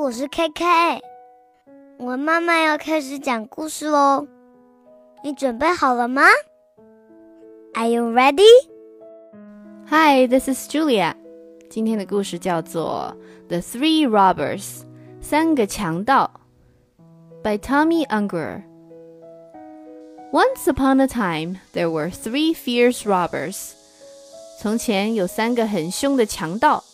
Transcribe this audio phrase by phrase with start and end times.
[0.00, 0.48] 我是 K
[7.86, 8.48] you ready?
[9.90, 11.14] Hi, this is Julia。
[11.68, 13.14] 今天的故事叫做
[13.48, 14.62] 《The Three Robbers》
[15.20, 16.30] 三个强盗
[17.42, 18.62] ，by Tomi Ungerer。
[20.32, 23.72] Once upon a time, there were three fierce robbers。
[24.62, 26.84] 从前有三个很凶的强盗。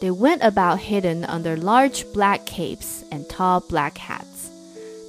[0.00, 4.50] They went about hidden under large black capes and tall black hats.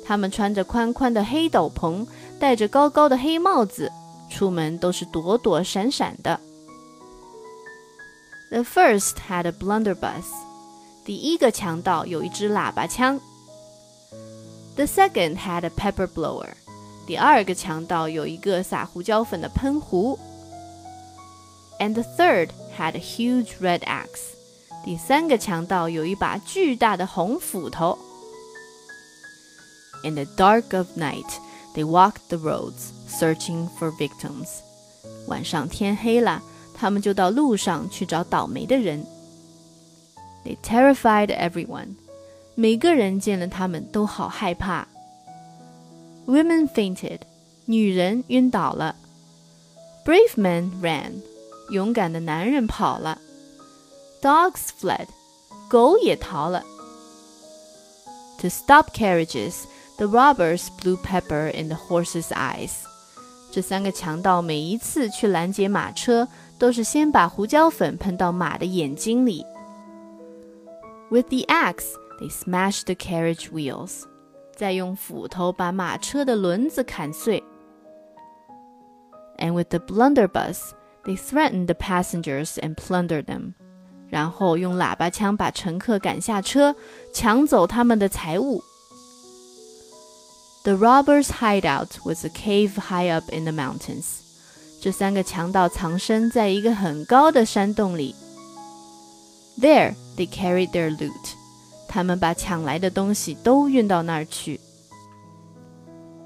[0.05, 2.08] 他们穿着宽宽的黑斗篷，
[2.40, 3.91] 戴着高高的黑帽子，
[4.30, 6.40] 出门都是躲躲闪闪的。
[8.52, 10.26] The first had a blunderbuss.
[11.04, 13.20] 第一个强盗有一支喇叭枪。
[14.76, 16.49] The second had a pepper blower.
[17.08, 20.17] 第二个强盗有一个撒胡椒粉的喷壶。
[21.80, 24.35] And the third had a huge red axe.
[24.84, 27.98] 第三个强盗有一把巨大的红斧头。
[30.04, 31.32] In the dark of night,
[31.74, 34.48] they walked the roads, searching for victims.
[35.27, 36.43] 晚上天黑了，
[36.76, 39.05] 他们就到路上去找倒霉的人。
[40.46, 41.96] They terrified everyone.
[42.54, 44.88] 每个人见了他们都好害怕。
[46.27, 47.21] Women fainted.
[47.65, 48.96] 女人晕倒了。
[50.05, 51.13] Brave men ran.
[51.71, 53.20] 勇敢的男人跑了。
[54.21, 55.07] Dogs fled，
[55.70, 56.63] 狗也逃了。
[58.40, 59.65] To stop carriages,
[59.98, 62.71] the robbers blew pepper in the horses' eyes.
[63.51, 69.46] 这三个强盗每一次去拦截马车，都是先把胡椒粉喷到马的眼睛里。
[71.09, 74.03] With the axe, they smashed the carriage wheels.
[74.56, 77.44] 再用斧头把马车的轮子砍碎。
[79.38, 80.72] And with the blunderbuss,
[81.06, 83.53] they threatened the passengers and plundered them.
[84.09, 86.75] 然后用喇叭枪把乘客赶下车，
[87.13, 88.63] 抢走他们的财物。
[90.63, 94.22] The robbers' hideout was a cave high up in the mountains.
[94.81, 98.16] 这三个强盗藏身在一个很高的山洞里。
[99.59, 101.11] There they carried their loot.
[101.88, 104.59] 他们把抢来的东西都运到那儿去。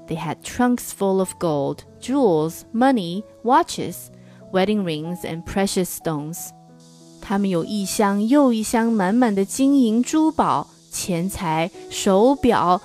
[0.08, 4.08] They had trunks full of gold, jewels, money, watches,
[4.52, 6.50] wedding rings, and precious stones.
[7.27, 12.79] 他们有一箱又一箱满满的金银珠宝、钱财、手表、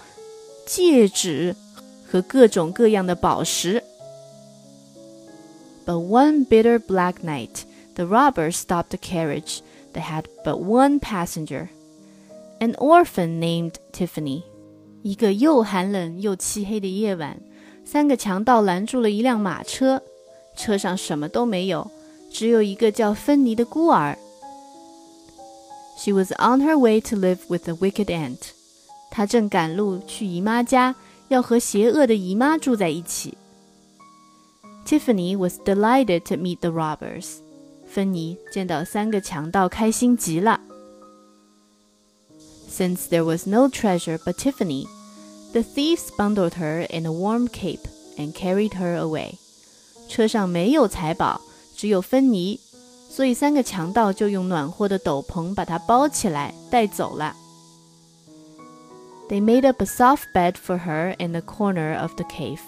[0.67, 1.55] 戒指
[2.11, 3.85] 和各种各样的宝石。
[5.85, 7.65] But one bitter black night,
[7.95, 9.59] the robbers stopped the carriage
[9.93, 11.69] that had but one passenger,
[12.61, 14.45] an orphan named Tiffany.
[15.03, 17.39] 一个又寒冷又漆黑的夜晚，
[17.85, 20.01] 三个强盗拦住了一辆马车，
[20.57, 21.91] 车上什么都没有，
[22.33, 24.17] 只有一个叫芬妮的孤儿。
[26.00, 28.52] She was on her way to live with a wicked aunt.
[29.12, 30.96] 她正赶路去姨妈家，
[31.30, 33.38] 要和邪恶的姨妈住在一起。
[34.86, 37.38] Tiffany was delighted to meet the robbers.
[37.88, 40.60] 芬妮见到三个强盗，开心极了。
[42.70, 44.88] Since there was no treasure but Tiffany,
[45.54, 47.88] the thieves bundled her in a warm cape
[48.18, 49.36] and carried her away.
[50.10, 51.40] 车上没有财宝，
[51.76, 52.60] 只有芬妮。
[53.10, 57.36] 所以三个强盗就用暖和的斗篷把她包起来带走了。
[59.30, 62.60] They made up a soft bed for her in the corner of the cave。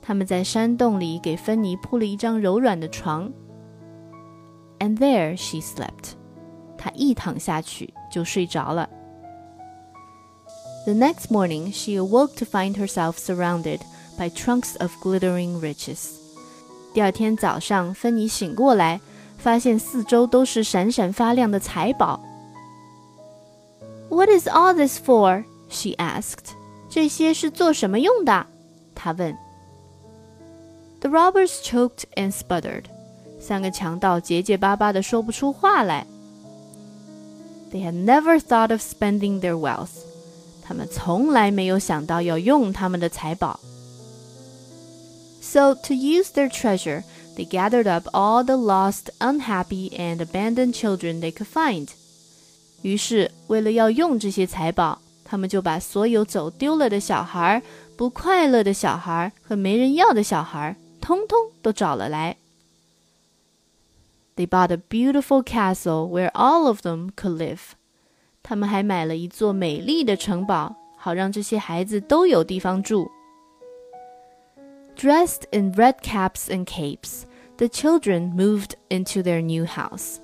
[0.00, 3.30] 他们在山洞里给芬妮铺了一张柔软的床。
[4.78, 6.14] And there she slept。
[6.78, 8.88] 她一躺下去就睡着了。
[10.86, 13.80] The next morning she awoke to find herself surrounded
[14.16, 16.12] by trunks of glittering riches。
[16.94, 19.00] 第二天早上，芬妮醒过来。
[19.42, 22.20] 发现四周都是闪闪发亮的财宝。
[24.08, 25.44] What is all this for?
[25.68, 26.54] She asked.
[26.90, 28.46] 这些是做什么用的？
[28.94, 29.36] 她问。
[31.00, 32.84] The robbers choked and sputtered.
[33.40, 36.06] 三个强盗结结巴巴的说不出话来。
[37.70, 39.90] They had never thought of spending their wealth.
[40.62, 43.60] 他们从来没有想到要用他们的财宝。
[45.40, 47.04] So to use their treasure
[47.36, 51.88] they gathered up all the lost, unhappy, and abandoned children they could find.
[52.82, 57.62] 于是，为了要用这些财宝，他们就把所有走丢了的小孩、
[57.96, 62.36] 不快乐的小孩和没人要的小孩，通通都找了来。
[64.36, 67.72] They bought a beautiful castle where all of them could live.
[68.44, 73.10] 他们还买了一座美丽的城堡，好让这些孩子都有地方住。
[75.02, 77.24] Dressed in red caps and capes,
[77.58, 80.16] the children moved into their new house.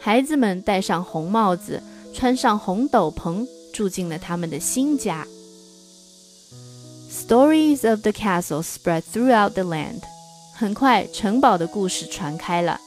[0.00, 1.82] 孩子们戴上红帽子，
[2.14, 5.26] 穿上红斗篷，住进了他们的新家。
[7.10, 10.00] Stories of the castle spread throughout the land。
[10.54, 12.80] 很快，城堡的故事传开了。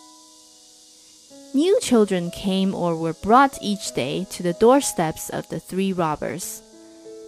[1.52, 6.60] New children came or were brought each day to the doorsteps of the three robbers。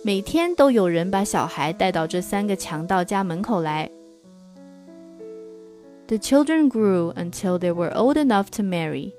[0.03, 3.89] 每天都有人把小孩带到这三个强盗家门口来。
[6.07, 9.13] The children grew until they were old enough to marry。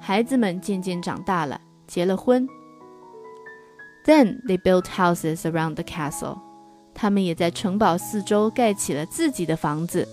[0.00, 2.48] 孩子们渐渐长大了，结了婚。
[4.04, 6.38] Then they built houses around the castle。
[6.94, 10.08] 他们也在城堡四周盖起了自己的房子。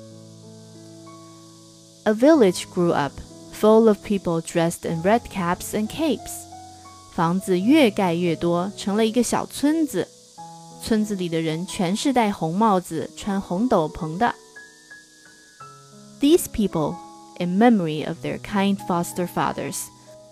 [2.03, 3.13] A village grew up,
[3.53, 6.43] full of people dressed in red caps and capes.
[7.13, 10.07] 房子越盖越多，成了一个小村子。
[10.83, 14.35] 村子里的人全是戴红帽子、穿红斗篷的。
[16.19, 16.95] These people,
[17.39, 19.77] in memory of their kind foster fathers,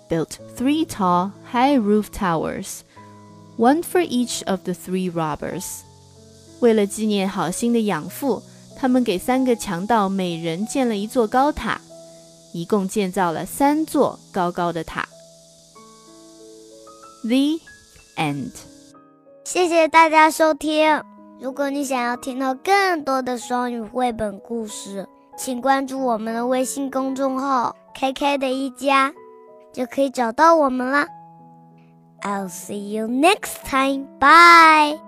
[0.09, 2.81] built three tall, high roof towers,
[3.57, 5.81] one for each of the three robbers.
[6.59, 8.41] 为了纪念好心的养父，
[8.77, 11.81] 他们给三个强盗每人建了一座高塔，
[12.53, 15.07] 一共建造了三座高高的塔。
[17.23, 17.59] The
[18.17, 18.51] end。
[19.43, 21.03] 谢谢大家收听。
[21.41, 25.05] 如果你想要听到更多的双语绘本故事，
[25.38, 29.14] 请关注我们的微信公众号 “KK 的一家”，
[29.72, 31.06] 就可以找到我们了。
[32.22, 34.06] I'll see you next time.
[34.18, 35.07] Bye.